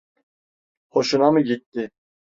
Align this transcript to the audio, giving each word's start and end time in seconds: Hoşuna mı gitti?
Hoşuna 0.89 1.31
mı 1.31 1.41
gitti? 1.41 1.91